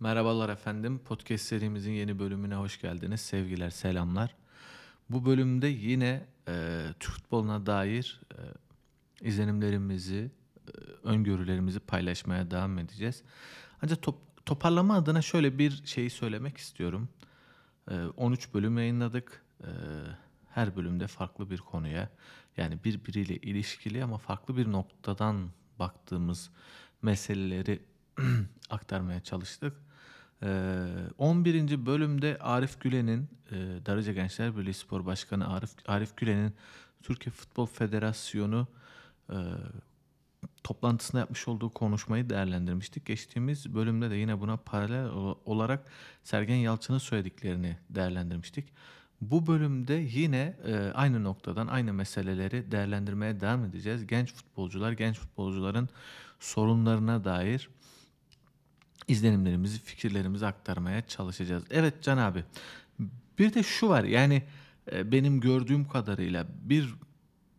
Merhabalar 0.00 0.48
efendim. 0.48 0.98
Podcast 0.98 1.44
serimizin 1.44 1.92
yeni 1.92 2.18
bölümüne 2.18 2.54
hoş 2.54 2.80
geldiniz. 2.80 3.20
Sevgiler, 3.20 3.70
selamlar. 3.70 4.34
Bu 5.10 5.26
bölümde 5.26 5.66
yine 5.66 6.26
e, 6.48 6.84
Türk 7.00 7.14
futboluna 7.14 7.66
dair 7.66 8.20
e, 8.32 8.40
izlenimlerimizi, 9.28 10.30
e, 10.66 10.70
öngörülerimizi 11.02 11.80
paylaşmaya 11.80 12.50
devam 12.50 12.78
edeceğiz. 12.78 13.22
Ancak 13.82 14.02
top, 14.02 14.46
toparlama 14.46 14.94
adına 14.94 15.22
şöyle 15.22 15.58
bir 15.58 15.82
şeyi 15.84 16.10
söylemek 16.10 16.56
istiyorum. 16.58 17.08
E, 17.90 17.94
13 18.00 18.54
bölüm 18.54 18.78
yayınladık. 18.78 19.42
E, 19.60 19.68
her 20.48 20.76
bölümde 20.76 21.06
farklı 21.06 21.50
bir 21.50 21.58
konuya, 21.58 22.10
yani 22.56 22.84
birbiriyle 22.84 23.36
ilişkili 23.36 24.04
ama 24.04 24.18
farklı 24.18 24.56
bir 24.56 24.72
noktadan 24.72 25.50
baktığımız 25.78 26.50
meseleleri 27.02 27.82
aktarmaya 28.70 29.20
çalıştık. 29.20 29.87
Ee, 30.42 30.86
11. 31.18 31.86
bölümde 31.86 32.38
Arif 32.40 32.80
Gülen'in, 32.80 33.28
e, 33.50 33.56
Darıca 33.86 34.12
Gençler 34.12 34.56
Birliği 34.56 34.74
Spor 34.74 35.06
Başkanı 35.06 35.52
Arif, 35.52 35.70
Arif 35.86 36.16
Gülen'in 36.16 36.54
Türkiye 37.02 37.32
Futbol 37.32 37.66
Federasyonu 37.66 38.66
e, 39.30 39.36
toplantısında 40.64 41.20
yapmış 41.20 41.48
olduğu 41.48 41.70
konuşmayı 41.70 42.30
değerlendirmiştik. 42.30 43.06
Geçtiğimiz 43.06 43.74
bölümde 43.74 44.10
de 44.10 44.14
yine 44.14 44.40
buna 44.40 44.56
paralel 44.56 45.06
olarak 45.44 45.84
Sergen 46.22 46.56
Yalçın'ın 46.56 46.98
söylediklerini 46.98 47.76
değerlendirmiştik. 47.90 48.72
Bu 49.20 49.46
bölümde 49.46 49.94
yine 49.94 50.56
e, 50.64 50.92
aynı 50.94 51.24
noktadan 51.24 51.66
aynı 51.66 51.92
meseleleri 51.92 52.72
değerlendirmeye 52.72 53.40
devam 53.40 53.64
edeceğiz. 53.64 54.06
Genç 54.06 54.32
futbolcular, 54.32 54.92
genç 54.92 55.18
futbolcuların 55.18 55.88
sorunlarına 56.40 57.24
dair 57.24 57.68
izlenimlerimizi, 59.08 59.78
fikirlerimizi 59.78 60.46
aktarmaya 60.46 61.06
çalışacağız. 61.06 61.64
Evet 61.70 62.02
Can 62.02 62.18
abi. 62.18 62.44
Bir 63.38 63.54
de 63.54 63.62
şu 63.62 63.88
var 63.88 64.04
yani 64.04 64.42
e, 64.92 65.12
benim 65.12 65.40
gördüğüm 65.40 65.88
kadarıyla 65.88 66.46
bir 66.62 66.94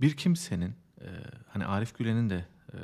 bir 0.02 0.18
kimsenin 0.18 0.74
e, 1.02 1.08
hani 1.48 1.66
Arif 1.66 1.98
Gülen'in 1.98 2.30
de 2.30 2.46
e, 2.74 2.78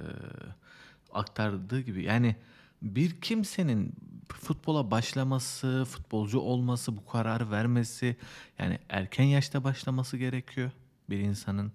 aktardığı 1.14 1.82
gibi 1.82 2.04
yani 2.04 2.36
bir 2.82 3.22
kimsenin 3.22 3.94
futbola 4.28 4.92
başlaması, 4.92 5.86
futbolcu 5.90 6.40
olması, 6.40 6.98
bu 6.98 7.06
kararı 7.06 7.52
vermesi 7.52 8.16
yani 8.60 8.80
erken 8.90 9.24
yaşta 9.24 9.64
başlaması 9.64 10.18
gerekiyor 10.18 10.72
bir 11.10 11.20
insanın 11.20 11.72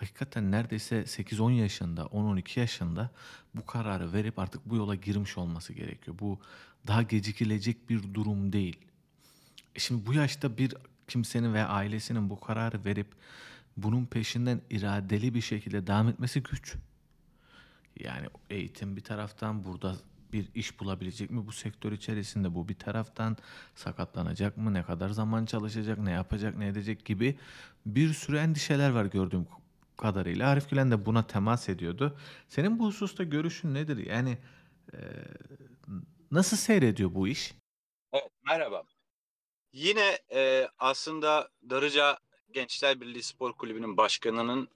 hakikaten 0.00 0.50
neredeyse 0.50 1.00
8-10 1.00 1.52
yaşında, 1.52 2.02
10-12 2.02 2.60
yaşında 2.60 3.10
bu 3.54 3.66
kararı 3.66 4.12
verip 4.12 4.38
artık 4.38 4.66
bu 4.66 4.76
yola 4.76 4.94
girmiş 4.94 5.38
olması 5.38 5.72
gerekiyor. 5.72 6.16
Bu 6.20 6.40
daha 6.86 7.02
gecikilecek 7.02 7.90
bir 7.90 8.14
durum 8.14 8.52
değil. 8.52 8.76
E 9.74 9.78
şimdi 9.78 10.06
bu 10.06 10.14
yaşta 10.14 10.58
bir 10.58 10.74
kimsenin 11.08 11.54
veya 11.54 11.68
ailesinin 11.68 12.30
bu 12.30 12.40
kararı 12.40 12.84
verip 12.84 13.06
bunun 13.76 14.06
peşinden 14.06 14.60
iradeli 14.70 15.34
bir 15.34 15.40
şekilde 15.40 15.86
devam 15.86 16.08
etmesi 16.08 16.42
güç. 16.42 16.74
Yani 18.00 18.26
eğitim 18.50 18.96
bir 18.96 19.04
taraftan 19.04 19.64
burada 19.64 19.96
bir 20.32 20.48
iş 20.54 20.80
bulabilecek 20.80 21.30
mi 21.30 21.46
bu 21.46 21.52
sektör 21.52 21.92
içerisinde 21.92 22.54
bu 22.54 22.68
bir 22.68 22.74
taraftan 22.74 23.36
sakatlanacak 23.74 24.56
mı 24.56 24.74
ne 24.74 24.82
kadar 24.82 25.08
zaman 25.08 25.46
çalışacak 25.46 25.98
ne 25.98 26.10
yapacak 26.10 26.58
ne 26.58 26.66
edecek 26.66 27.04
gibi 27.04 27.38
bir 27.86 28.12
sürü 28.12 28.36
endişeler 28.36 28.90
var 28.90 29.04
gördüğüm 29.04 29.46
kadarıyla. 30.00 30.48
Arif 30.48 30.70
Gülen 30.70 30.90
de 30.90 31.06
buna 31.06 31.26
temas 31.26 31.68
ediyordu. 31.68 32.18
Senin 32.48 32.78
bu 32.78 32.86
hususta 32.86 33.24
görüşün 33.24 33.74
nedir? 33.74 33.96
Yani 33.96 34.38
e, 34.92 34.98
nasıl 36.30 36.56
seyrediyor 36.56 37.14
bu 37.14 37.28
iş? 37.28 37.54
Evet, 38.12 38.30
merhaba. 38.42 38.82
Yine 39.72 40.18
e, 40.32 40.68
aslında 40.78 41.50
Darıca 41.70 42.18
Gençler 42.50 43.00
Birliği 43.00 43.22
Spor 43.22 43.52
Kulübü'nün 43.52 43.96
başkanının 43.96 44.68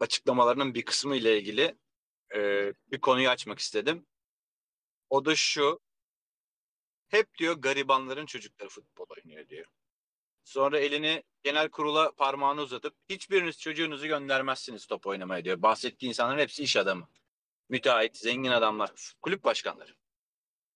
açıklamalarının 0.00 0.74
bir 0.74 0.84
kısmı 0.84 1.16
ile 1.16 1.38
ilgili 1.38 1.76
e, 2.34 2.72
bir 2.90 3.00
konuyu 3.00 3.28
açmak 3.28 3.58
istedim. 3.58 4.06
O 5.10 5.24
da 5.24 5.36
şu. 5.36 5.80
Hep 7.08 7.38
diyor 7.38 7.54
garibanların 7.54 8.26
çocukları 8.26 8.68
futbol 8.68 9.06
oynuyor 9.16 9.48
diyor. 9.48 9.66
Sonra 10.44 10.78
elini 10.78 11.22
genel 11.42 11.68
kurula 11.70 12.14
parmağını 12.14 12.60
uzatıp 12.62 12.94
hiçbiriniz 13.08 13.58
çocuğunuzu 13.58 14.06
göndermezsiniz 14.06 14.86
top 14.86 15.06
oynamaya 15.06 15.44
diyor. 15.44 15.62
Bahsettiği 15.62 16.08
insanların 16.08 16.38
hepsi 16.38 16.62
iş 16.62 16.76
adamı. 16.76 17.08
Müteahhit, 17.68 18.16
zengin 18.16 18.50
adamlar, 18.50 19.14
kulüp 19.22 19.44
başkanları. 19.44 19.94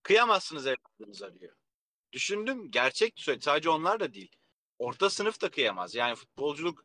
Kıyamazsınız 0.03 0.67
evladınıza 0.67 1.41
diyor. 1.41 1.57
Düşündüm 2.13 2.71
gerçek 2.71 3.15
söyledi. 3.17 3.45
Sadece 3.45 3.71
onlar 3.71 4.01
da 4.01 4.15
değil. 4.15 4.37
Orta 4.79 5.11
sınıf 5.11 5.41
da 5.41 5.51
kıyamaz. 5.51 5.95
Yani 5.95 6.15
futbolculuk 6.15 6.85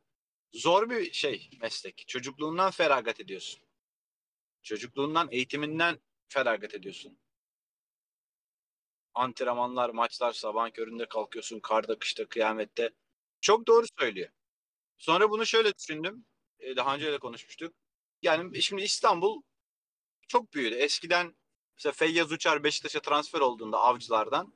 zor 0.53 0.89
bir 0.89 1.13
şey 1.13 1.49
meslek. 1.61 2.03
Çocukluğundan 2.07 2.71
feragat 2.71 3.19
ediyorsun. 3.19 3.61
Çocukluğundan, 4.63 5.27
eğitiminden 5.31 5.99
feragat 6.27 6.73
ediyorsun 6.73 7.19
antrenmanlar, 9.13 9.89
maçlar 9.89 10.33
sabah 10.33 10.73
köründe 10.73 11.05
kalkıyorsun 11.05 11.59
karda, 11.59 11.99
kışta, 11.99 12.25
kıyamette. 12.25 12.93
Çok 13.41 13.67
doğru 13.67 13.85
söylüyor. 13.99 14.29
Sonra 14.97 15.29
bunu 15.29 15.45
şöyle 15.45 15.73
düşündüm. 15.75 16.25
E, 16.59 16.75
daha 16.75 16.95
önce 16.95 17.11
de 17.11 17.17
konuşmuştuk. 17.17 17.75
Yani 18.21 18.61
şimdi 18.61 18.81
İstanbul 18.81 19.41
çok 20.27 20.53
büyüdü. 20.53 20.75
Eskiden 20.75 21.35
mesela 21.77 21.93
Feyyaz 21.93 22.31
Uçar 22.31 22.63
Beşiktaş'a 22.63 22.99
transfer 22.99 23.39
olduğunda 23.39 23.77
avcılardan 23.77 24.53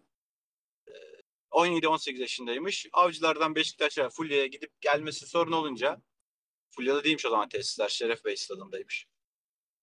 17-18 1.51 2.17
e, 2.17 2.21
yaşındaymış. 2.21 2.87
Avcılardan 2.93 3.55
Beşiktaş'a 3.55 4.09
Fulya'ya 4.09 4.45
gidip 4.45 4.81
gelmesi 4.81 5.27
sorun 5.27 5.51
olunca 5.51 6.01
Fulya'da 6.69 7.03
değilmiş 7.03 7.25
o 7.25 7.29
zaman 7.29 7.49
tesisler. 7.49 7.89
Şeref 7.89 8.25
Bey 8.25 8.37
stadındaymış. 8.37 9.07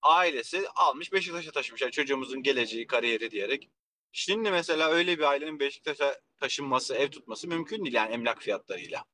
Ailesi 0.02 0.68
almış 0.68 1.12
Beşiktaş'a 1.12 1.50
taşımış. 1.50 1.82
Yani 1.82 1.92
çocuğumuzun 1.92 2.42
geleceği, 2.42 2.86
kariyeri 2.86 3.30
diyerek. 3.30 3.70
Şimdi 4.16 4.50
mesela 4.50 4.90
öyle 4.90 5.18
bir 5.18 5.22
ailenin 5.22 5.60
Beşiktaş'a 5.60 6.20
taşınması, 6.38 6.94
ev 6.94 7.10
tutması 7.10 7.48
mümkün 7.48 7.84
değil 7.84 7.94
yani 7.94 8.12
emlak 8.12 8.42
fiyatlarıyla. 8.42 9.04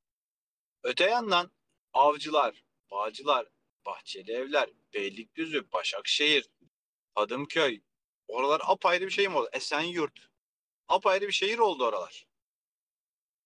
Öte 0.82 1.04
yandan 1.04 1.50
avcılar, 1.92 2.64
bağcılar, 2.90 3.46
bahçeli 3.86 4.32
evler, 4.32 4.70
Beylikdüzü, 4.94 5.72
Başakşehir, 5.72 6.50
Hadımköy, 7.14 7.80
oralar 8.28 8.62
apayrı 8.64 9.06
bir 9.06 9.10
şey 9.10 9.28
mi 9.28 9.36
oldu? 9.36 9.48
Esenyurt, 9.52 10.28
apayrı 10.88 11.26
bir 11.26 11.32
şehir 11.32 11.58
oldu 11.58 11.84
oralar. 11.84 12.26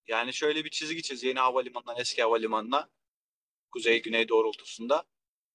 Yani 0.06 0.32
şöyle 0.32 0.64
bir 0.64 0.70
çizgi 0.70 1.02
çiz 1.02 1.22
yeni 1.22 1.38
havalimanından 1.38 1.98
eski 1.98 2.22
havalimanına 2.22 2.90
kuzey 3.70 4.02
güney 4.02 4.28
doğrultusunda. 4.28 5.04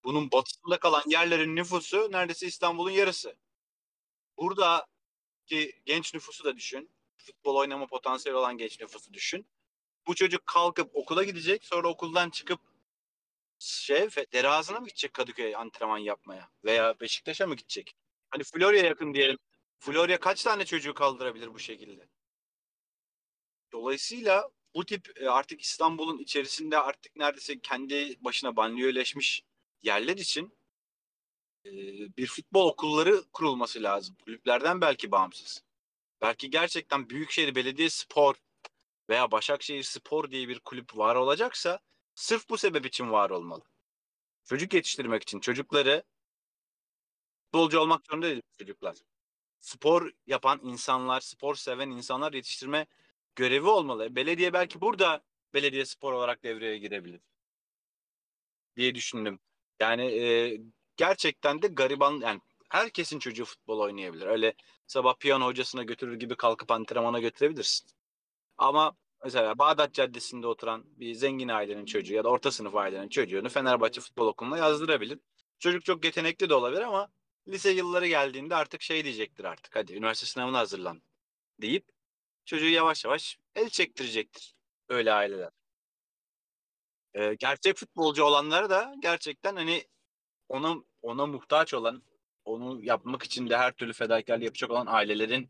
Bunun 0.04 0.32
batısında 0.32 0.80
kalan 0.80 1.04
yerlerin 1.08 1.56
nüfusu 1.56 2.12
neredeyse 2.12 2.48
İstanbul'un 2.48 2.92
yarısı. 2.92 3.38
Burada 4.38 4.88
ki 5.50 5.82
genç 5.86 6.14
nüfusu 6.14 6.44
da 6.44 6.58
düşün. 6.58 6.90
Futbol 7.18 7.56
oynama 7.56 7.88
potansiyeli 7.88 8.38
olan 8.38 8.58
genç 8.58 8.80
nüfusu 8.80 9.14
düşün. 9.14 9.46
Bu 10.08 10.16
çocuk 10.16 10.46
kalkıp 10.46 10.96
okula 10.96 11.24
gidecek. 11.24 11.66
Sonra 11.66 11.88
okuldan 11.88 12.30
çıkıp 12.30 12.60
şey 13.60 14.08
derazına 14.34 14.80
mı 14.80 14.88
gidecek 14.88 15.14
Kadıköy'e 15.14 15.58
antrenman 15.58 15.98
yapmaya? 15.98 16.50
Veya 16.64 17.00
Beşiktaş'a 17.00 17.48
mı 17.48 17.56
gidecek? 17.56 17.96
Hani 18.30 18.44
Florya 18.44 18.84
yakın 18.84 19.14
diyelim. 19.14 19.38
Florya 19.80 20.20
kaç 20.20 20.44
tane 20.44 20.66
çocuğu 20.66 20.94
kaldırabilir 20.94 21.54
bu 21.54 21.60
şekilde? 21.60 22.10
Dolayısıyla 23.72 24.50
bu 24.76 24.86
tip 24.86 25.22
e, 25.22 25.30
artık 25.30 25.62
İstanbul'un 25.62 26.18
içerisinde 26.18 26.78
artık 26.78 27.16
neredeyse 27.16 27.60
kendi 27.60 28.24
başına 28.24 28.56
banliyöleşmiş 28.56 29.44
yerler 29.82 30.18
için 30.18 30.59
e, 31.66 31.72
bir 32.18 32.28
futbol 32.28 32.68
okulları 32.70 33.24
kurulması 33.34 33.84
lazım. 33.84 34.16
Kulüplerden 34.26 34.82
belki 34.82 35.12
bağımsız. 35.12 35.64
Belki 36.22 36.50
gerçekten 36.50 37.10
Büyükşehir 37.10 37.56
Belediye 37.56 37.90
Spor 37.90 38.36
veya 39.10 39.32
Başakşehir 39.32 39.84
Spor 39.84 40.32
diye 40.32 40.48
bir 40.50 40.60
kulüp 40.60 40.98
var 40.98 41.16
olacaksa 41.16 41.80
sırf 42.16 42.50
bu 42.50 42.58
sebep 42.58 42.86
için 42.86 43.12
var 43.12 43.30
olmalı. 43.30 43.64
Çocuk 44.46 44.74
yetiştirmek 44.74 45.24
için 45.24 45.40
çocukları 45.40 46.04
futbolcu 47.46 47.80
olmak 47.80 48.06
zorunda 48.08 48.28
değil 48.28 48.42
çocuklar. 48.60 48.98
Spor 49.60 50.12
yapan 50.28 50.60
insanlar, 50.64 51.22
spor 51.22 51.56
seven 51.56 51.90
insanlar 51.90 52.34
yetiştirme 52.34 52.88
görevi 53.36 53.68
olmalı. 53.68 54.16
Belediye 54.16 54.54
belki 54.54 54.82
burada 54.82 55.24
belediye 55.54 55.86
spor 55.86 56.14
olarak 56.14 56.44
devreye 56.44 56.78
girebilir 56.78 57.22
diye 58.76 58.96
düşündüm. 58.96 59.40
Yani 59.80 60.04
e, 60.06 60.58
gerçekten 61.00 61.62
de 61.62 61.68
gariban 61.68 62.20
yani 62.22 62.42
herkesin 62.70 63.20
çocuğu 63.20 63.46
futbol 63.46 63.80
oynayabilir. 63.80 64.26
Öyle 64.26 64.54
sabah 64.88 65.16
piyano 65.20 65.46
hocasına 65.46 65.84
götürür 65.84 66.20
gibi 66.20 66.36
kalkıp 66.36 66.72
antrenmana 66.72 67.20
götürebilirsin. 67.20 67.90
Ama 68.58 68.98
mesela 69.24 69.60
Bağdat 69.60 69.94
Caddesi'nde 69.94 70.48
oturan 70.48 70.84
bir 71.00 71.14
zengin 71.14 71.48
ailenin 71.48 71.86
çocuğu 71.86 72.14
ya 72.14 72.24
da 72.24 72.30
orta 72.30 72.52
sınıf 72.52 72.76
ailenin 72.76 73.10
çocuğunu 73.10 73.50
Fenerbahçe 73.50 74.02
futbol 74.02 74.28
okuluna 74.28 74.58
yazdırabilir. 74.58 75.20
Çocuk 75.60 75.86
çok 75.86 76.06
yetenekli 76.06 76.50
de 76.50 76.54
olabilir 76.56 76.82
ama 76.82 77.10
lise 77.48 77.70
yılları 77.70 78.08
geldiğinde 78.08 78.56
artık 78.56 78.82
şey 78.82 79.04
diyecektir 79.04 79.46
artık. 79.46 79.76
Hadi 79.76 79.94
üniversite 79.94 80.28
sınavına 80.28 80.60
hazırlan. 80.60 81.02
deyip 81.62 81.86
çocuğu 82.46 82.70
yavaş 82.70 83.06
yavaş 83.06 83.38
el 83.56 83.70
çektirecektir 83.70 84.56
öyle 84.90 85.14
aileler. 85.14 85.52
Ee, 87.14 87.36
gerçek 87.40 87.78
futbolcu 87.78 88.24
olanlar 88.24 88.70
da 88.70 88.96
gerçekten 89.02 89.56
hani 89.56 89.84
ona 90.50 90.76
ona 91.02 91.26
muhtaç 91.26 91.74
olan, 91.74 92.04
onu 92.46 92.84
yapmak 92.84 93.24
için 93.24 93.50
de 93.50 93.58
her 93.58 93.72
türlü 93.72 93.94
fedakarlık 93.94 94.44
yapacak 94.44 94.72
olan 94.72 94.86
ailelerin 94.86 95.50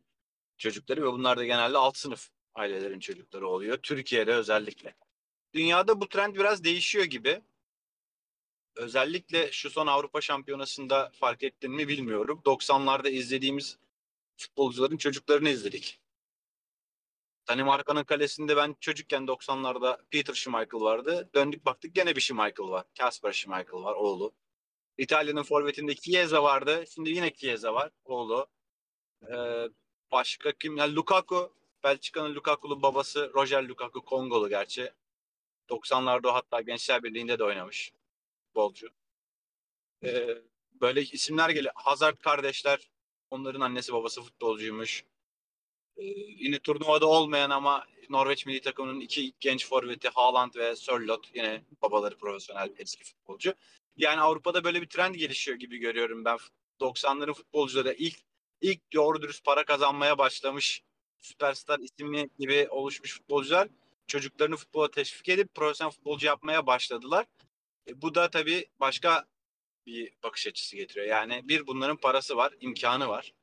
çocukları 0.57 1.04
ve 1.04 1.12
bunlar 1.12 1.38
da 1.38 1.46
genelde 1.46 1.78
alt 1.78 1.98
sınıf 1.98 2.30
ailelerin 2.56 3.00
çocukları 3.00 3.48
oluyor. 3.48 3.78
Türkiye'de 3.78 4.34
özellikle. 4.34 4.96
Dünyada 5.54 6.01
bu 6.01 6.10
trend 6.10 6.36
biraz 6.36 6.63
değişiyor 6.63 7.06
gibi. 7.06 7.42
Özellikle 8.75 9.51
şu 9.51 9.69
son 9.69 9.88
Avrupa 9.88 10.22
Şampiyonası'nda 10.22 11.12
fark 11.13 11.44
ettin 11.44 11.72
mi 11.72 11.88
bilmiyorum. 11.88 12.42
90'larda 12.46 13.10
izlediğimiz 13.10 13.78
futbolcuların 14.38 14.98
çocuklarını 14.98 15.50
izledik. 15.50 16.00
Danimarka'nın 17.50 18.04
kalesinde 18.04 18.57
ben 18.57 18.75
çocukken 18.80 19.24
90'larda 19.24 20.00
Peter 20.12 20.34
Schmeichel 20.34 20.81
vardı. 20.81 21.30
Döndük 21.36 21.66
baktık 21.66 21.96
gene 21.96 22.16
bir 22.16 22.22
Schmeichel 22.22 22.66
var. 22.66 22.86
Kasper 23.00 23.31
Schmeichel 23.31 23.74
var 23.84 23.94
oğlu. 23.94 24.34
İtalya'nın 25.00 25.44
forvetinde 25.44 25.96
Chiesa 25.96 26.44
vardı. 26.44 26.84
Şimdi 26.96 27.10
yine 27.10 27.34
Chiesa 27.34 27.74
var 27.74 27.92
oğlu. 28.06 28.48
Ee, 29.31 29.68
başka 30.12 30.51
kim? 30.51 30.78
Yani 30.78 30.96
Lukaku. 30.96 31.54
Belçika'nın 31.84 32.36
Lukaku'lu 32.36 32.81
babası 32.81 33.31
Roger 33.34 33.63
Lukaku 33.63 34.06
Kongolu 34.06 34.50
gerçi. 34.50 34.92
90'larda 35.69 36.28
o 36.28 36.34
hatta 36.34 36.62
Gençler 36.62 37.04
Birliği'nde 37.04 37.40
de 37.40 37.44
oynamış 37.44 37.94
futbolcu. 38.46 38.90
Ee, 40.04 40.38
böyle 40.81 41.01
isimler 41.01 41.50
geliyor. 41.50 41.74
Hazard 41.75 42.18
kardeşler. 42.18 42.90
Onların 43.30 43.62
annesi 43.62 43.94
babası 43.94 44.22
futbolcuymuş. 44.22 45.04
Ee, 45.98 46.04
yine 46.38 46.60
turnuvada 46.60 47.06
olmayan 47.07 47.50
ama 47.50 47.86
Norveç 48.10 48.46
milli 48.46 48.62
takımının 48.62 49.00
iki 49.00 49.34
genç 49.40 49.68
forveti 49.68 50.10
Haaland 50.10 50.56
ve 50.56 50.75
Sörloth 50.75 51.36
yine 51.36 51.63
babaları 51.81 52.18
profesyonel 52.18 52.74
eski 52.78 53.04
futbolcu. 53.04 53.54
Yani 54.00 54.22
Avrupa'da 54.22 54.63
böyle 54.63 54.81
bir 54.81 54.88
trend 54.88 55.16
gelişiyor 55.16 55.57
gibi 55.57 55.78
görüyorum 55.78 56.25
ben. 56.25 56.38
90'ların 56.81 57.34
futbolcuları 57.34 57.94
ilk 57.94 58.16
ilk 58.62 58.94
doğru 58.94 59.22
dürüst 59.22 59.46
para 59.46 59.66
kazanmaya 59.66 60.18
başlamış 60.18 60.84
süperstar 61.18 61.80
isimli 61.80 62.30
gibi 62.40 62.68
oluşmuş 62.69 63.13
futbolcular 63.13 63.68
çocuklarını 64.07 64.56
futbola 64.56 64.92
teşvik 64.92 65.30
edip 65.30 65.54
profesyonel 65.54 65.92
futbolcu 65.92 66.28
yapmaya 66.28 66.68
başladılar. 66.68 67.25
E, 67.88 68.01
bu 68.01 68.16
da 68.16 68.30
tabii 68.30 68.66
başka 68.80 69.25
bir 69.86 70.13
bakış 70.24 70.48
açısı 70.48 70.75
getiriyor. 70.75 71.07
Yani 71.07 71.42
bir 71.44 71.68
bunların 71.68 71.98
parası 71.98 72.38
var, 72.38 72.54
imkanı 72.62 73.07
var. 73.07 73.34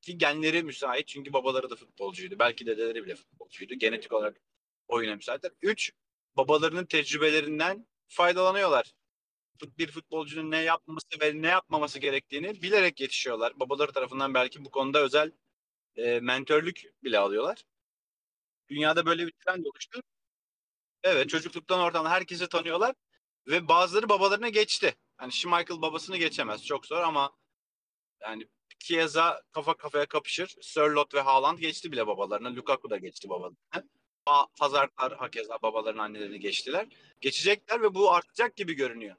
Ki 0.00 0.18
genleri 0.18 0.62
müsait 0.62 1.08
çünkü 1.08 1.32
babaları 1.32 1.70
da 1.70 1.76
futbolcuydu. 1.76 2.38
Belki 2.38 2.66
dedeleri 2.66 3.04
bile 3.04 3.14
futbolcuydu. 3.14 3.74
Genetik 3.74 4.12
olarak 4.12 4.36
oyuna 4.88 5.16
müsaitler. 5.16 5.52
Üç, 5.62 5.92
babalarının 6.36 6.84
tecrübelerinden 6.86 7.86
faydalanıyorlar. 8.08 8.92
Bir 9.78 9.90
futbolcunun 9.90 10.50
ne 10.50 10.58
yapması 10.58 11.06
ve 11.20 11.42
ne 11.42 11.46
yapmaması 11.46 11.98
gerektiğini 11.98 12.62
bilerek 12.62 13.00
yetişiyorlar. 13.00 13.60
Babaları 13.60 13.92
tarafından 13.92 14.34
belki 14.34 14.64
bu 14.64 14.70
konuda 14.70 15.00
özel 15.00 15.32
e, 15.96 16.20
mentörlük 16.20 16.82
bile 17.04 17.18
alıyorlar. 17.18 17.64
Dünyada 18.68 19.06
böyle 19.06 19.26
bir 19.26 19.32
trend 19.32 19.64
oluştu. 19.64 20.02
Evet 21.02 21.28
çocukluktan 21.28 21.80
oradan 21.80 22.06
herkesi 22.06 22.48
tanıyorlar 22.48 22.94
ve 23.46 23.68
bazıları 23.68 24.08
babalarına 24.08 24.48
geçti. 24.48 24.94
Hani 25.16 25.32
Schmeichel 25.32 25.82
babasını 25.82 26.16
geçemez 26.16 26.66
çok 26.66 26.86
zor 26.86 27.00
ama 27.00 27.36
yani 28.20 28.48
Chiesa 28.78 29.42
kafa 29.52 29.76
kafaya 29.76 30.06
kapışır. 30.06 30.56
Sörloth 30.60 31.14
ve 31.14 31.20
Haaland 31.20 31.58
geçti 31.58 31.92
bile 31.92 32.06
babalarına. 32.06 32.56
Lukaku 32.56 32.90
da 32.90 32.96
geçti 32.96 33.28
babalarına. 33.28 33.56
Hazardlar 34.60 35.16
hakeza 35.16 35.58
babaların 35.62 35.98
annelerini 35.98 36.40
geçtiler. 36.40 36.86
Geçecekler 37.20 37.82
ve 37.82 37.94
bu 37.94 38.12
artacak 38.12 38.56
gibi 38.56 38.74
görünüyor. 38.74 39.16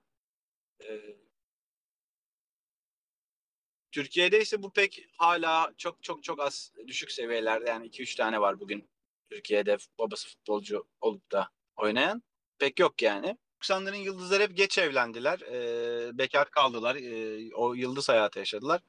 Türkiye'de 3.92 4.42
ise 4.42 4.64
bu 4.64 4.74
pek 4.74 5.06
hala 5.18 5.74
çok 5.78 6.04
çok 6.04 6.24
çok 6.24 6.40
az 6.40 6.72
düşük 6.88 7.12
seviyelerde. 7.12 7.70
Yani 7.70 7.88
2-3 7.88 8.18
tane 8.18 8.42
var 8.42 8.60
bugün 8.60 8.90
Türkiye'de 9.30 9.78
babası 10.00 10.30
futbolcu 10.30 10.88
olup 11.02 11.32
da 11.32 11.50
oynayan. 11.76 12.24
Pek 12.60 12.80
yok 12.80 13.02
yani. 13.02 13.38
90'ların 13.62 13.96
yıldızları 13.96 14.44
hep 14.44 14.58
geç 14.58 14.78
evlendiler. 14.78 15.40
Ee, 15.40 16.18
bekar 16.18 16.52
kaldılar. 16.52 16.96
Ee, 16.96 17.56
o 17.56 17.74
yıldız 17.74 18.10
hayatı 18.10 18.40
yaşadılar. 18.40 18.82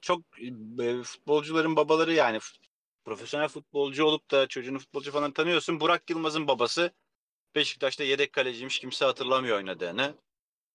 Çok 0.00 0.22
e, 0.80 1.02
futbolcuların 1.02 1.76
babaları 1.76 2.14
yani 2.14 2.38
profesyonel 3.04 3.48
futbolcu 3.48 4.04
olup 4.04 4.30
da 4.30 4.46
çocuğunu 4.46 4.78
futbolcu 4.78 5.12
falan 5.12 5.32
tanıyorsun. 5.32 5.80
Burak 5.80 6.10
Yılmaz'ın 6.10 6.48
babası 6.48 6.92
Beşiktaş'ta 7.54 8.04
yedek 8.04 8.32
kaleciymiş. 8.32 8.78
Kimse 8.78 9.04
hatırlamıyor 9.04 9.56
oynadığını. 9.56 10.14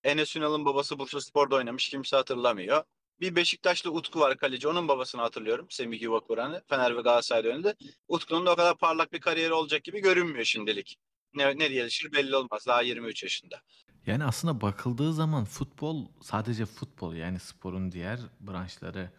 Enes 0.05 0.35
Ünal'ın 0.35 0.65
babası 0.65 0.99
Bursa 0.99 1.21
Spor'da 1.21 1.55
oynamış. 1.55 1.89
Kimse 1.89 2.15
hatırlamıyor. 2.15 2.83
Bir 3.19 3.35
Beşiktaşlı 3.35 3.91
Utku 3.91 4.19
var 4.19 4.37
kaleci. 4.37 4.67
Onun 4.67 4.87
babasını 4.87 5.21
hatırlıyorum. 5.21 5.67
Semih 5.69 6.01
Yuvakuran'ı. 6.01 6.63
Fener 6.67 6.97
ve 6.97 7.01
Galatasaray'da 7.01 7.49
oynadı. 7.49 7.75
Utku'nun 8.07 8.45
da 8.45 8.51
o 8.51 8.55
kadar 8.55 8.77
parlak 8.77 9.13
bir 9.13 9.21
kariyeri 9.21 9.53
olacak 9.53 9.83
gibi 9.83 10.01
görünmüyor 10.01 10.45
şimdilik. 10.45 10.97
Ne, 11.33 11.59
ne 11.59 11.67
gelişir 11.67 12.11
belli 12.11 12.35
olmaz. 12.35 12.65
Daha 12.67 12.81
23 12.81 13.23
yaşında. 13.23 13.61
Yani 14.05 14.23
aslında 14.23 14.61
bakıldığı 14.61 15.13
zaman 15.13 15.45
futbol 15.45 16.05
sadece 16.21 16.65
futbol 16.65 17.13
yani 17.13 17.39
sporun 17.39 17.91
diğer 17.91 18.19
branşları 18.39 19.11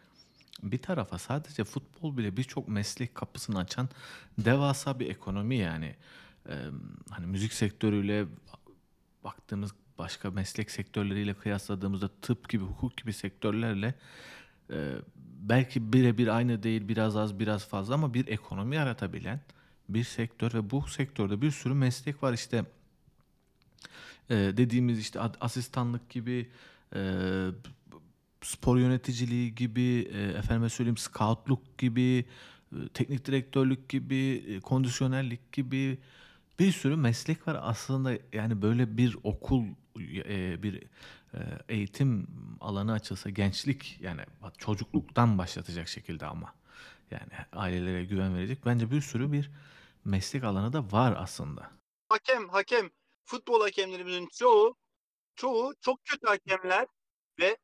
bir 0.63 0.79
tarafa 0.79 1.19
sadece 1.19 1.65
futbol 1.65 2.17
bile 2.17 2.37
birçok 2.37 2.69
meslek 2.69 3.15
kapısını 3.15 3.59
açan 3.59 3.89
devasa 4.39 5.01
bir 5.01 5.11
ekonomi 5.11 5.57
yani. 5.57 5.97
Ee, 6.49 6.53
hani 7.11 7.27
müzik 7.27 7.53
sektörüyle 7.53 8.27
baktığımız 9.25 9.73
başka 9.99 10.31
meslek 10.31 10.71
sektörleriyle 10.71 11.35
kıyasladığımızda 11.35 12.09
tıp 12.23 12.49
gibi, 12.49 12.65
hukuk 12.65 12.97
gibi 12.97 13.13
sektörlerle 13.13 13.95
e, 14.71 14.93
belki 15.41 15.93
birebir 15.93 16.29
aynı 16.29 16.63
değil, 16.63 16.89
biraz 16.89 17.17
az, 17.17 17.39
biraz 17.39 17.69
fazla 17.69 17.95
ama 17.95 18.15
bir 18.15 18.27
ekonomi 18.27 18.77
yaratabilen 18.77 19.41
bir 19.89 20.05
sektör 20.05 20.55
ve 20.55 20.71
bu 20.71 20.89
sektörde 20.89 21.43
bir 21.43 21.51
sürü 21.51 21.75
meslek 21.75 22.23
var. 22.23 22.33
İşte 22.33 22.65
e, 24.31 24.35
dediğimiz 24.35 24.99
işte 24.99 25.21
asistanlık 25.21 26.11
gibi 26.11 26.51
e, 26.95 27.01
spor 28.43 28.79
yöneticiliği 28.79 29.55
gibi 29.55 30.09
e, 30.13 30.23
efendime 30.23 30.69
söyleyeyim 30.69 30.97
scoutluk 30.97 31.79
gibi 31.79 32.25
e, 32.73 32.89
teknik 32.95 33.27
direktörlük 33.27 33.89
gibi 33.89 34.45
e, 34.49 34.61
kondisyonerlik 34.61 35.53
gibi 35.53 35.99
bir 36.59 36.73
sürü 36.73 36.97
meslek 36.97 37.49
var 37.49 37.59
aslında 37.63 38.19
yani 38.33 38.63
böyle 38.63 38.97
bir 38.97 39.17
okul 39.23 39.65
e, 39.99 40.63
bir 40.63 40.83
e, 41.35 41.39
eğitim 41.69 42.27
alanı 42.61 42.93
açılsa 42.93 43.31
gençlik 43.31 43.99
yani 44.01 44.21
çocukluktan 44.59 45.39
başlatacak 45.39 45.89
şekilde 45.89 46.27
ama 46.27 46.55
yani 47.11 47.33
ailelere 47.53 48.05
güven 48.05 48.37
verecek 48.37 48.59
bence 48.67 48.91
bir 48.91 49.01
sürü 49.01 49.33
bir 49.33 49.51
meslek 50.05 50.45
alanı 50.45 50.73
da 50.73 50.93
var 50.93 51.15
aslında. 51.19 51.71
Hakem, 52.09 52.49
hakem, 52.49 52.91
futbol 53.25 53.61
hakemlerimizin 53.61 54.29
çoğu 54.33 54.77
çoğu 55.35 55.75
çok 55.81 56.05
kötü 56.05 56.27
hakemler 56.27 56.87
ve 57.41 57.57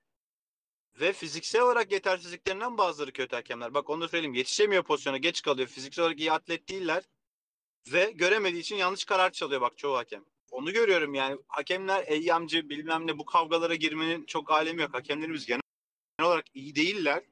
ve 1.01 1.13
fiziksel 1.13 1.63
olarak 1.63 1.93
yetersizliklerinden 1.93 2.79
bazıları 2.79 3.13
kötü 3.13 3.37
hakemler. 3.37 3.75
Bak 3.75 3.91
onu 3.91 4.01
da 4.01 4.09
söyleyeyim. 4.09 4.35
Yetişemiyor 4.35 4.83
pozisyona, 4.83 5.17
geç 5.17 5.43
kalıyor. 5.43 5.69
Fiziksel 5.69 6.05
olarak 6.05 6.21
iyi 6.21 6.33
atlet 6.33 6.69
değiller. 6.69 7.05
Ve 7.87 8.11
göremediği 8.15 8.61
için 8.63 8.77
yanlış 8.77 9.05
karar 9.05 9.31
çalıyor 9.31 9.61
bak 9.61 9.79
çoğu 9.79 9.97
hakem. 9.97 10.25
Onu 10.51 10.73
görüyorum 10.73 11.15
yani. 11.15 11.39
Hakemler 11.49 12.05
eyyamcı 12.07 12.69
bilmem 12.69 13.07
ne 13.07 13.19
bu 13.19 13.25
kavgalara 13.25 13.75
girmenin 13.75 14.25
çok 14.25 14.51
alemi 14.51 14.83
yok. 14.83 14.95
Hakemlerimiz 14.95 15.47
genel 15.47 15.63
olarak 16.23 16.45
iyi 16.55 16.75
değiller. 16.75 17.25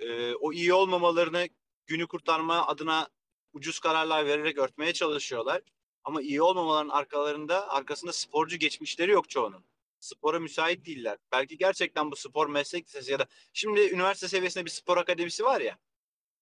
Ee, 0.00 0.34
o 0.34 0.52
iyi 0.52 0.74
olmamalarını 0.74 1.48
günü 1.86 2.06
kurtarma 2.06 2.66
adına 2.66 3.08
ucuz 3.52 3.78
kararlar 3.78 4.26
vererek 4.26 4.58
örtmeye 4.58 4.92
çalışıyorlar. 4.92 5.62
Ama 6.04 6.22
iyi 6.22 6.42
olmamaların 6.42 6.88
arkalarında 6.88 7.70
arkasında 7.70 8.12
sporcu 8.12 8.56
geçmişleri 8.56 9.10
yok 9.10 9.30
çoğunun. 9.30 9.64
Spora 10.00 10.40
müsait 10.40 10.86
değiller. 10.86 11.18
Belki 11.32 11.58
gerçekten 11.58 12.10
bu 12.10 12.16
spor 12.16 12.46
meslek 12.48 12.86
lisesi 12.86 13.12
ya 13.12 13.18
da 13.18 13.26
şimdi 13.52 13.80
üniversite 13.80 14.28
seviyesinde 14.28 14.64
bir 14.64 14.70
spor 14.70 14.96
akademisi 14.96 15.44
var 15.44 15.60
ya. 15.60 15.78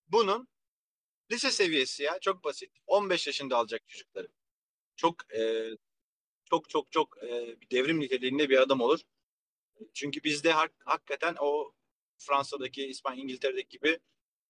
Bunun 0.08 0.48
lise 1.30 1.50
seviyesi 1.50 2.02
ya 2.02 2.18
çok 2.20 2.44
basit. 2.44 2.70
15 2.86 3.26
yaşında 3.26 3.56
alacak 3.56 3.88
çocukları. 3.88 4.28
Çok 4.96 5.34
e, 5.34 5.70
çok 6.44 6.68
çok 6.70 6.92
çok 6.92 7.22
e, 7.22 7.60
bir 7.60 7.70
devrim 7.70 8.00
niteliğinde 8.00 8.48
bir 8.48 8.58
adam 8.58 8.80
olur. 8.80 9.00
Çünkü 9.94 10.24
bizde 10.24 10.52
hak, 10.52 10.72
hakikaten 10.84 11.36
o 11.40 11.72
Fransa'daki, 12.18 12.86
İspanya, 12.86 13.22
İngiltere'deki 13.22 13.68
gibi 13.68 13.98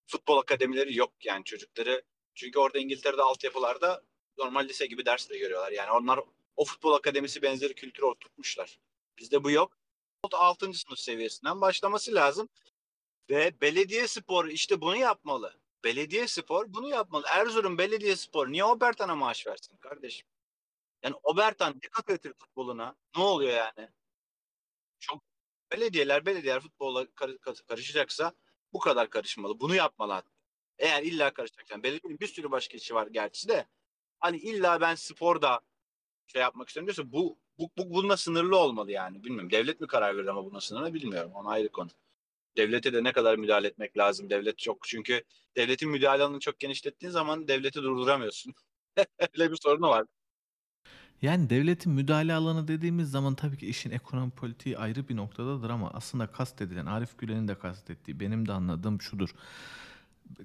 futbol 0.06 0.38
akademileri 0.38 0.96
yok 0.96 1.12
yani 1.24 1.44
çocukları. 1.44 2.02
Çünkü 2.34 2.58
orada 2.58 2.78
İngiltere'de 2.78 3.22
altyapılarda 3.22 4.02
normal 4.38 4.68
lise 4.68 4.86
gibi 4.86 5.06
ders 5.06 5.30
de 5.30 5.38
görüyorlar. 5.38 5.72
Yani 5.72 5.90
onlar 5.90 6.20
o 6.56 6.64
futbol 6.64 6.92
akademisi 6.92 7.42
benzeri 7.42 7.74
kültürü 7.74 8.06
oturtmuşlar. 8.06 8.78
Bizde 9.18 9.44
bu 9.44 9.50
yok. 9.50 9.78
6. 10.32 10.74
sınıf 10.74 10.98
seviyesinden 10.98 11.60
başlaması 11.60 12.14
lazım. 12.14 12.48
Ve 13.30 13.60
belediye 13.60 14.08
spor 14.08 14.46
işte 14.46 14.80
bunu 14.80 14.96
yapmalı. 14.96 15.60
Belediyespor 15.84 16.72
bunu 16.74 16.88
yapmalı. 16.88 17.24
Erzurum 17.28 17.78
Belediyespor 17.78 18.48
niye 18.52 18.64
Obertan'a 18.64 19.14
maaş 19.14 19.46
versin 19.46 19.76
kardeşim? 19.76 20.28
Yani 21.02 21.14
Obertan 21.22 21.74
ne 21.82 21.88
katıyor 21.88 22.34
futboluna? 22.38 22.96
Ne 23.16 23.22
oluyor 23.22 23.52
yani? 23.52 23.88
Çok 24.98 25.22
belediyeler 25.72 26.26
belediyeler 26.26 26.60
futbolla 26.60 27.06
kar- 27.14 27.38
kar- 27.38 27.62
karışacaksa 27.68 28.32
bu 28.72 28.78
kadar 28.78 29.10
karışmalı. 29.10 29.60
Bunu 29.60 29.74
yapmalı 29.74 30.12
hatta. 30.12 30.30
Eğer 30.78 31.02
illa 31.02 31.34
karışacaksan. 31.34 31.82
Belediyenin 31.82 32.20
bir 32.20 32.26
sürü 32.26 32.50
başka 32.50 32.76
işi 32.76 32.94
var 32.94 33.06
gerçi 33.06 33.48
de. 33.48 33.66
Hani 34.20 34.36
illa 34.38 34.80
ben 34.80 34.94
sporda 34.94 35.60
şey 36.26 36.42
yapmak 36.42 36.68
istiyorum 36.68 36.86
diyorsa 36.86 37.12
bu, 37.12 37.38
bu, 37.58 37.70
bu 37.78 37.94
bununla 37.94 38.16
sınırlı 38.16 38.56
olmalı 38.58 38.92
yani. 38.92 39.24
Bilmiyorum. 39.24 39.50
Devlet 39.50 39.80
mi 39.80 39.86
karar 39.86 40.16
verir 40.16 40.26
ama 40.26 40.44
buna 40.44 40.60
sınırlı 40.60 40.94
bilmiyorum. 40.94 41.32
Ona 41.34 41.50
ayrı 41.50 41.68
konu. 41.68 41.90
Devlete 42.56 42.92
de 42.92 43.04
ne 43.04 43.12
kadar 43.12 43.36
müdahale 43.36 43.66
etmek 43.66 43.98
lazım. 43.98 44.30
Devlet 44.30 44.58
çok 44.58 44.78
çünkü 44.88 45.22
devletin 45.56 45.90
müdahale 45.90 46.22
alanını 46.22 46.40
çok 46.40 46.60
genişlettiğin 46.60 47.12
zaman 47.12 47.48
devleti 47.48 47.82
durduramıyorsun. 47.82 48.54
Öyle 49.38 49.52
bir 49.52 49.58
sorunu 49.62 49.88
var. 49.88 50.04
Yani 51.22 51.50
devletin 51.50 51.92
müdahale 51.92 52.34
alanı 52.34 52.68
dediğimiz 52.68 53.10
zaman 53.10 53.34
tabii 53.34 53.58
ki 53.58 53.66
işin 53.66 53.90
ekonomi 53.90 54.30
politiği 54.30 54.78
ayrı 54.78 55.08
bir 55.08 55.16
noktadadır 55.16 55.70
ama 55.70 55.90
aslında 55.90 56.26
kastedilen 56.26 56.86
Arif 56.86 57.18
Güler'in 57.18 57.48
de 57.48 57.58
kastettiği 57.58 58.20
benim 58.20 58.48
de 58.48 58.52
anladığım 58.52 59.00
şudur. 59.00 59.34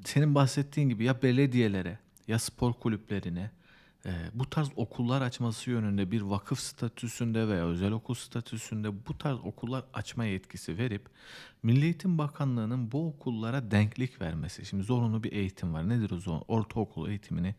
Senin 0.05 0.35
bahsettiğin 0.35 0.89
gibi 0.89 1.03
ya 1.03 1.21
belediyelere 1.21 1.99
ya 2.27 2.39
spor 2.39 2.73
kulüplerine 2.73 3.51
e, 4.05 4.11
bu 4.33 4.49
tarz 4.49 4.69
okullar 4.75 5.21
açması 5.21 5.69
yönünde 5.69 6.11
bir 6.11 6.21
vakıf 6.21 6.59
statüsünde 6.59 7.47
veya 7.47 7.65
özel 7.65 7.91
okul 7.91 8.13
statüsünde 8.13 9.05
bu 9.07 9.17
tarz 9.17 9.39
okullar 9.39 9.83
açma 9.93 10.25
yetkisi 10.25 10.77
verip 10.77 11.09
Milli 11.63 11.83
Eğitim 11.83 12.17
Bakanlığı'nın 12.17 12.91
bu 12.91 13.07
okullara 13.07 13.71
denklik 13.71 14.21
vermesi. 14.21 14.65
Şimdi 14.65 14.83
zorunlu 14.83 15.23
bir 15.23 15.31
eğitim 15.31 15.73
var. 15.73 15.89
Nedir 15.89 16.11
o 16.11 16.19
zorunlu? 16.19 16.45
Ortaokul 16.47 17.09
eğitimini 17.09 17.55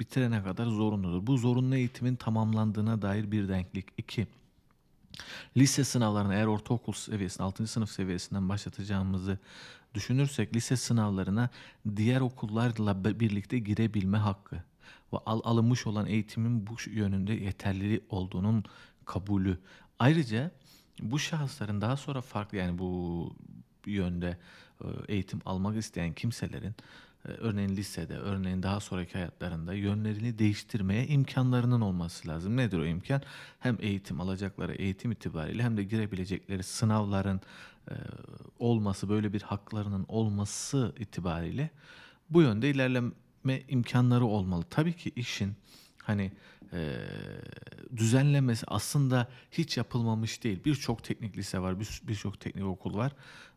bitirene 0.00 0.42
kadar 0.42 0.66
zorunludur. 0.66 1.26
Bu 1.26 1.38
zorunlu 1.38 1.76
eğitimin 1.76 2.16
tamamlandığına 2.16 3.02
dair 3.02 3.32
bir 3.32 3.48
denklik. 3.48 3.86
2. 3.98 4.26
Lise 5.56 5.84
sınavlarını 5.84 6.34
eğer 6.34 6.46
ortaokul 6.46 6.92
seviyesinde 6.92 7.42
6. 7.42 7.66
sınıf 7.66 7.90
seviyesinden 7.90 8.48
başlatacağımızı 8.48 9.38
düşünürsek 9.94 10.56
lise 10.56 10.76
sınavlarına 10.76 11.50
diğer 11.96 12.20
okullarla 12.20 13.04
birlikte 13.04 13.58
girebilme 13.58 14.18
hakkı 14.18 14.62
ve 15.12 15.16
al- 15.26 15.40
alınmış 15.44 15.86
olan 15.86 16.06
eğitimin 16.06 16.66
bu 16.66 16.76
yönünde 16.90 17.32
yeterli 17.32 18.00
olduğunun 18.08 18.64
kabulü. 19.04 19.58
Ayrıca 19.98 20.50
bu 21.02 21.18
şahısların 21.18 21.80
daha 21.80 21.96
sonra 21.96 22.20
farklı 22.20 22.58
yani 22.58 22.78
bu 22.78 23.32
yönde 23.86 24.38
e, 24.84 24.86
eğitim 25.08 25.40
almak 25.44 25.76
isteyen 25.76 26.12
kimselerin 26.12 26.74
e, 27.24 27.28
örneğin 27.28 27.76
lisede, 27.76 28.18
örneğin 28.18 28.62
daha 28.62 28.80
sonraki 28.80 29.12
hayatlarında 29.12 29.74
yönlerini 29.74 30.38
değiştirmeye 30.38 31.06
imkanlarının 31.06 31.80
olması 31.80 32.28
lazım. 32.28 32.56
Nedir 32.56 32.78
o 32.78 32.86
imkan? 32.86 33.22
Hem 33.58 33.76
eğitim 33.80 34.20
alacakları 34.20 34.74
eğitim 34.74 35.12
itibariyle 35.12 35.62
hem 35.62 35.76
de 35.76 35.84
girebilecekleri 35.84 36.62
sınavların 36.62 37.40
e, 37.90 37.94
olması, 38.58 39.08
böyle 39.08 39.32
bir 39.32 39.42
haklarının 39.42 40.04
olması 40.08 40.94
itibariyle 40.98 41.70
bu 42.30 42.42
yönde 42.42 42.68
ilerleme 43.44 43.64
imkanları 43.68 44.24
olmalı. 44.24 44.64
Tabii 44.70 44.96
ki 44.96 45.12
işin 45.16 45.54
hani 46.02 46.32
e, 46.72 46.96
düzenlemesi 47.96 48.66
aslında 48.68 49.28
hiç 49.50 49.76
yapılmamış 49.76 50.42
değil. 50.44 50.64
Birçok 50.64 51.04
teknik 51.04 51.36
lise 51.36 51.58
var, 51.58 51.80
bir- 51.80 52.00
birçok 52.02 52.40
teknik 52.40 52.64
okul 52.64 52.96
var. 52.96 53.12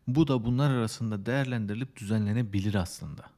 Bu 0.06 0.28
da 0.28 0.44
bunlar 0.44 0.70
arasında 0.70 1.26
değerlendirilip 1.26 1.96
düzenlenebilir 1.96 2.74
aslında. 2.74 3.30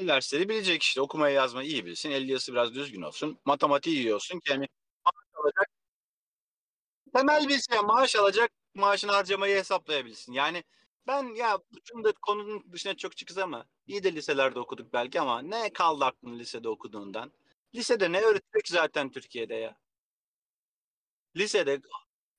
Dersleri 0.00 0.48
bilecek 0.48 0.82
işte. 0.82 1.00
Okumayı 1.00 1.34
yazmayı 1.34 1.68
iyi 1.68 1.86
bilsin. 1.86 2.10
El 2.10 2.28
yazısı 2.28 2.52
biraz 2.52 2.74
düzgün 2.74 3.02
olsun. 3.02 3.38
Matematiği 3.44 3.96
iyi 3.96 4.14
olsun 4.14 4.40
yani 4.48 4.66
maaş 5.04 5.14
alacak. 5.34 5.68
Temel 7.12 7.48
bir 7.48 7.60
şey 7.60 7.80
maaş 7.80 8.16
alacak. 8.16 8.50
Maaşını 8.74 9.12
harcamayı 9.12 9.56
hesaplayabilsin. 9.56 10.32
Yani 10.32 10.64
ben 11.06 11.34
ya 11.34 11.58
da 12.04 12.12
konunun 12.22 12.72
dışına 12.72 12.96
çok 12.96 13.16
çıkız 13.16 13.38
ama 13.38 13.66
iyi 13.86 14.04
de 14.04 14.14
liselerde 14.14 14.58
okuduk 14.58 14.92
belki 14.92 15.20
ama 15.20 15.42
ne 15.42 15.72
kaldı 15.72 16.04
aklın 16.04 16.38
lisede 16.38 16.68
okuduğundan? 16.68 17.32
Lisede 17.74 18.12
ne 18.12 18.20
öğretecek 18.20 18.68
zaten 18.68 19.10
Türkiye'de 19.10 19.54
ya? 19.54 19.76
Lisede 21.36 21.80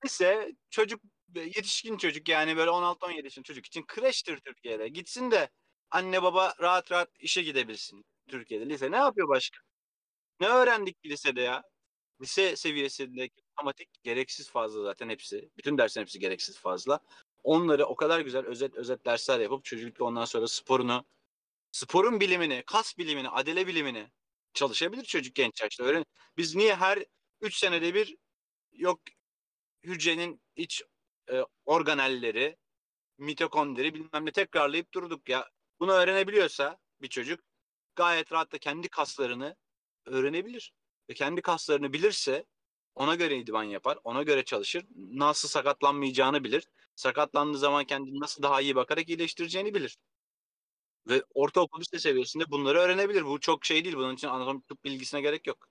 lise 0.04 0.52
çocuk 0.70 1.00
yetişkin 1.34 1.96
çocuk 1.98 2.28
yani 2.28 2.56
böyle 2.56 2.70
16-17 2.70 3.24
yaşında 3.24 3.42
çocuk 3.42 3.66
için 3.66 3.84
kreştir 3.86 4.38
Türkiye'de. 4.38 4.88
Gitsin 4.88 5.30
de 5.30 5.50
anne 5.90 6.22
baba 6.22 6.54
rahat 6.60 6.92
rahat 6.92 7.10
işe 7.20 7.42
gidebilsin 7.42 8.04
Türkiye'de. 8.28 8.68
Lise 8.68 8.90
ne 8.90 8.96
yapıyor 8.96 9.28
başka? 9.28 9.58
Ne 10.40 10.48
öğrendik 10.48 11.06
lisede 11.06 11.40
ya? 11.40 11.62
Lise 12.22 12.56
seviyesindeki 12.56 13.34
matematik 13.56 13.88
gereksiz 14.02 14.50
fazla 14.50 14.82
zaten 14.82 15.08
hepsi. 15.08 15.50
Bütün 15.58 15.78
derslerin 15.78 16.04
hepsi 16.06 16.18
gereksiz 16.18 16.58
fazla. 16.58 17.00
Onları 17.46 17.86
o 17.86 17.96
kadar 17.96 18.20
güzel 18.20 18.46
özet 18.46 18.74
özet 18.74 19.06
dersler 19.06 19.40
yapıp 19.40 19.64
çocuk 19.64 20.00
ondan 20.00 20.24
sonra 20.24 20.48
sporunu, 20.48 21.04
sporun 21.72 22.20
bilimini, 22.20 22.62
kas 22.66 22.98
bilimini, 22.98 23.28
adele 23.28 23.66
bilimini 23.66 24.10
çalışabilir 24.54 25.04
çocuk 25.04 25.34
genç 25.34 25.62
yaşta. 25.62 25.84
Öğren. 25.84 26.04
Biz 26.36 26.54
niye 26.54 26.74
her 26.76 27.04
3 27.40 27.56
senede 27.56 27.94
bir 27.94 28.16
yok 28.72 29.00
hücrenin 29.82 30.42
iç 30.56 30.82
e, 31.30 31.42
organelleri, 31.64 32.56
mitokondri 33.18 33.94
bilmem 33.94 34.26
ne 34.26 34.32
tekrarlayıp 34.32 34.94
durduk 34.94 35.28
ya. 35.28 35.50
Bunu 35.80 35.92
öğrenebiliyorsa 35.92 36.78
bir 37.00 37.08
çocuk 37.08 37.40
gayet 37.96 38.32
rahat 38.32 38.52
da 38.52 38.58
kendi 38.58 38.88
kaslarını 38.88 39.56
öğrenebilir. 40.06 40.72
Ve 41.10 41.14
kendi 41.14 41.42
kaslarını 41.42 41.92
bilirse 41.92 42.46
ona 42.96 43.14
göre 43.14 43.38
idman 43.38 43.64
yapar, 43.64 43.98
ona 44.04 44.22
göre 44.22 44.44
çalışır. 44.44 44.84
Nasıl 44.96 45.48
sakatlanmayacağını 45.48 46.44
bilir. 46.44 46.68
Sakatlandığı 46.96 47.58
zaman 47.58 47.84
kendini 47.84 48.20
nasıl 48.20 48.42
daha 48.42 48.60
iyi 48.60 48.74
bakarak 48.74 49.08
iyileştireceğini 49.08 49.74
bilir. 49.74 49.98
Ve 51.08 51.22
ortaokul 51.34 51.80
lise 51.80 51.98
seviyesinde 51.98 52.50
bunları 52.50 52.78
öğrenebilir. 52.78 53.24
Bu 53.24 53.40
çok 53.40 53.64
şey 53.64 53.84
değil. 53.84 53.96
Bunun 53.96 54.14
için 54.14 54.28
anatomi 54.28 54.62
tıp 54.62 54.84
bilgisine 54.84 55.20
gerek 55.20 55.46
yok. 55.46 55.68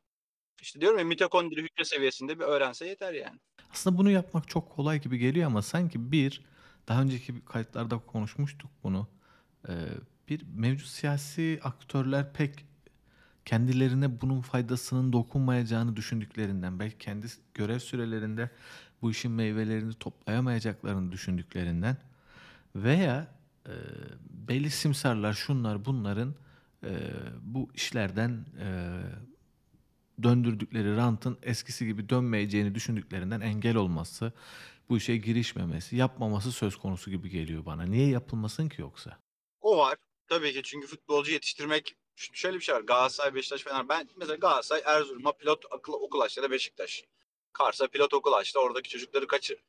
İşte 0.62 0.82
diyorum 0.82 1.00
ya 1.00 1.06
mitokondri 1.06 1.64
hücre 1.64 1.86
seviyesinde 1.86 2.40
bir 2.40 2.44
öğrense 2.44 2.88
yeter 2.88 3.14
yani. 3.14 3.40
Aslında 3.72 3.98
bunu 3.98 4.12
yapmak 4.12 4.48
çok 4.48 4.72
kolay 4.72 5.02
gibi 5.02 5.18
geliyor 5.18 5.48
ama 5.48 5.62
sanki 5.62 6.12
bir, 6.12 6.42
daha 6.88 7.02
önceki 7.02 7.46
kayıtlarda 7.46 8.00
konuşmuştuk 8.00 8.72
bunu. 8.84 9.08
Ee, 9.70 9.72
bir 10.30 10.44
mevcut 10.56 10.88
siyasi 10.88 11.60
aktörler 11.64 12.34
pek 12.34 12.66
kendilerine 13.46 14.22
bunun 14.22 14.42
faydasının 14.42 15.14
dokunmayacağını 15.14 15.96
düşündüklerinden, 15.96 16.80
belki 16.80 16.98
kendi 16.98 17.28
görev 17.54 17.80
sürelerinde 17.80 18.50
bu 19.02 19.12
işin 19.12 19.32
meyvelerini 19.32 19.94
toplayamayacaklarını 19.94 21.12
düşündüklerinden 21.12 21.98
veya 22.76 23.28
e, 23.66 23.74
belli 24.30 24.70
simsarlar 24.70 25.34
şunlar 25.34 25.86
bunların 25.86 26.36
e, 26.84 26.92
bu 27.42 27.70
işlerden 27.74 28.46
e, 28.60 28.68
döndürdükleri 30.24 30.96
rantın 30.96 31.38
eskisi 31.44 31.86
gibi 31.86 32.10
dönmeyeceğini 32.10 32.76
düşündüklerinden 32.76 33.42
engel 33.42 33.76
olması, 33.76 34.34
bu 34.90 34.98
işe 34.98 35.18
girişmemesi, 35.18 35.96
yapmaması 35.96 36.52
söz 36.52 36.76
konusu 36.76 37.12
gibi 37.12 37.30
geliyor 37.30 37.66
bana. 37.66 37.84
Niye 37.84 38.08
yapılmasın 38.08 38.70
ki 38.70 38.82
yoksa? 38.82 39.18
O 39.62 39.78
var. 39.78 39.98
Tabii 40.28 40.54
ki 40.54 40.62
çünkü 40.64 40.88
futbolcu 40.88 41.32
yetiştirmek 41.32 41.96
şöyle 42.16 42.58
bir 42.58 42.64
şey 42.64 42.76
var. 42.76 42.82
Galatasaray, 42.82 43.36
Beşiktaş, 43.36 43.64
Fener. 43.64 43.90
Ben 43.90 44.10
mesela 44.16 44.36
Galatasaray, 44.36 44.82
Erzurum'a 44.86 45.32
pilot 45.32 45.66
okul 45.88 46.20
açtı 46.20 46.44
da 46.44 46.52
Beşiktaş. 46.52 47.04
Kars'a 47.54 47.88
pilot 47.88 48.14
okul 48.14 48.34
açtı. 48.34 48.60
Oradaki 48.60 48.90
çocukları 48.90 49.28
kaçır. 49.28 49.64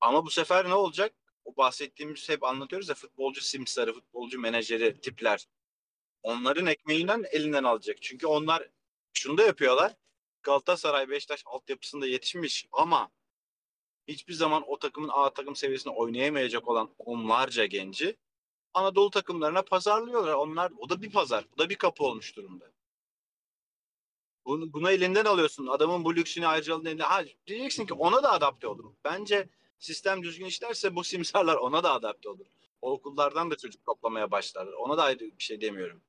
Ama 0.00 0.26
bu 0.26 0.30
sefer 0.30 0.68
ne 0.68 0.74
olacak? 0.74 1.14
O 1.44 1.56
bahsettiğimiz 1.56 2.28
hep 2.28 2.44
anlatıyoruz 2.44 2.88
ya 2.88 2.94
futbolcu 2.94 3.40
simsarı, 3.40 3.92
futbolcu 3.92 4.40
menajeri 4.40 5.00
tipler. 5.00 5.46
Onların 6.22 6.66
ekmeğinden 6.66 7.24
elinden 7.30 7.64
alacak. 7.64 8.02
Çünkü 8.02 8.26
onlar 8.26 8.68
şunu 9.12 9.38
da 9.38 9.42
yapıyorlar. 9.42 9.96
Galatasaray, 10.42 11.08
Beşiktaş 11.08 11.42
altyapısında 11.46 12.06
yetişmiş 12.06 12.66
ama 12.72 13.10
hiçbir 14.08 14.32
zaman 14.32 14.64
o 14.66 14.78
takımın 14.78 15.10
A 15.12 15.34
takım 15.34 15.56
seviyesinde 15.56 15.94
oynayamayacak 15.94 16.68
olan 16.68 16.94
onlarca 16.98 17.66
genci 17.66 18.16
Anadolu 18.74 19.10
takımlarına 19.10 19.62
pazarlıyorlar. 19.62 20.32
Onlar 20.32 20.72
o 20.78 20.88
da 20.88 21.02
bir 21.02 21.12
pazar. 21.12 21.44
Bu 21.52 21.58
da 21.58 21.70
bir 21.70 21.74
kapı 21.74 22.04
olmuş 22.04 22.36
durumda. 22.36 22.72
Bunu, 24.44 24.72
buna 24.72 24.92
elinden 24.92 25.24
alıyorsun. 25.24 25.66
Adamın 25.66 26.04
bu 26.04 26.16
lüksünü 26.16 26.46
ayrıcalığını 26.46 26.88
elinden. 26.88 27.04
Ha, 27.04 27.24
diyeceksin 27.46 27.86
ki 27.86 27.94
ona 27.94 28.22
da 28.22 28.32
adapte 28.32 28.66
olur. 28.66 28.94
Bence 29.04 29.48
sistem 29.78 30.22
düzgün 30.22 30.44
işlerse 30.44 30.96
bu 30.96 31.04
simsarlar 31.04 31.56
ona 31.56 31.84
da 31.84 31.92
adapte 31.92 32.28
olur. 32.28 32.46
O 32.82 32.92
okullardan 32.92 33.50
da 33.50 33.56
çocuk 33.56 33.84
toplamaya 33.84 34.30
başlarlar. 34.30 34.72
Ona 34.72 34.98
da 34.98 35.02
ayrı 35.02 35.20
bir 35.20 35.42
şey 35.42 35.60
demiyorum. 35.60 36.02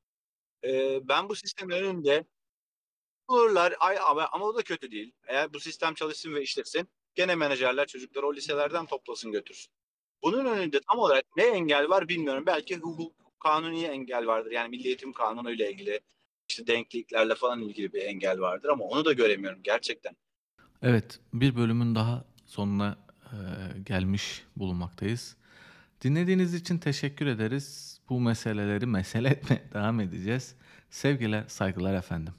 Ee, 0.63 0.99
ben 1.07 1.29
bu 1.29 1.35
sistemin 1.35 1.75
önünde 1.75 2.25
bulurlar 3.29 3.75
ay, 3.79 3.97
ama, 3.99 4.29
ama 4.31 4.45
o 4.45 4.55
da 4.55 4.61
kötü 4.63 4.91
değil. 4.91 5.13
Eğer 5.27 5.53
bu 5.53 5.59
sistem 5.59 5.93
çalışsın 5.93 6.35
ve 6.35 6.41
işlesin 6.41 6.89
gene 7.15 7.35
menajerler 7.35 7.87
çocukları 7.87 8.27
o 8.27 8.33
liselerden 8.33 8.85
toplasın 8.85 9.31
götürsün. 9.31 9.73
Bunun 10.23 10.45
önünde 10.45 10.79
tam 10.89 10.99
olarak 10.99 11.25
ne 11.37 11.43
engel 11.43 11.89
var 11.89 12.07
bilmiyorum. 12.07 12.43
Belki 12.45 12.77
hukuk, 12.77 13.13
kanuni 13.39 13.83
engel 13.83 14.27
vardır. 14.27 14.51
Yani 14.51 14.69
Milli 14.69 14.87
Eğitim 14.87 15.13
Kanunu 15.13 15.51
ile 15.51 15.71
ilgili 15.71 15.99
işte 16.49 16.67
denkliklerle 16.67 17.35
falan 17.35 17.61
ilgili 17.61 17.93
bir 17.93 18.01
engel 18.01 18.39
vardır 18.39 18.69
ama 18.69 18.83
onu 18.83 19.05
da 19.05 19.13
göremiyorum 19.13 19.59
gerçekten. 19.63 20.15
Evet, 20.81 21.19
bir 21.33 21.55
bölümün 21.55 21.95
daha 21.95 22.25
sonuna 22.45 22.97
e, 23.23 23.37
gelmiş 23.85 24.43
bulunmaktayız. 24.55 25.37
Dinlediğiniz 26.01 26.53
için 26.53 26.77
teşekkür 26.77 27.25
ederiz. 27.25 27.99
Bu 28.09 28.19
meseleleri 28.19 28.85
mesele 28.85 29.29
etmeye 29.29 29.63
devam 29.73 29.99
edeceğiz. 29.99 30.55
Sevgiler, 30.89 31.43
saygılar 31.47 31.93
efendim. 31.93 32.33